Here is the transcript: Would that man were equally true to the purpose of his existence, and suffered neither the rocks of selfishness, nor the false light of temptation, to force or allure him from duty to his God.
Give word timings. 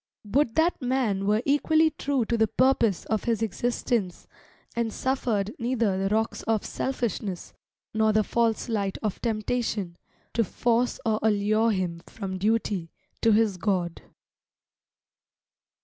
Would 0.25 0.55
that 0.55 0.81
man 0.81 1.27
were 1.27 1.43
equally 1.45 1.91
true 1.91 2.25
to 2.25 2.35
the 2.35 2.47
purpose 2.47 3.05
of 3.05 3.25
his 3.25 3.43
existence, 3.43 4.27
and 4.75 4.91
suffered 4.91 5.53
neither 5.59 5.95
the 5.99 6.09
rocks 6.09 6.41
of 6.47 6.65
selfishness, 6.65 7.53
nor 7.93 8.11
the 8.11 8.23
false 8.23 8.67
light 8.67 8.97
of 9.03 9.21
temptation, 9.21 9.95
to 10.33 10.43
force 10.43 10.99
or 11.05 11.19
allure 11.21 11.69
him 11.69 12.01
from 12.07 12.39
duty 12.39 12.89
to 13.21 13.31
his 13.33 13.57
God. 13.57 14.01